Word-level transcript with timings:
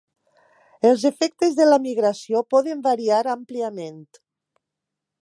Els 0.91 1.03
efectes 1.09 1.53
de 1.59 1.69
la 1.69 1.79
migració 1.85 2.43
poden 2.55 2.83
variar 2.91 3.23
àmpliament. 3.39 4.05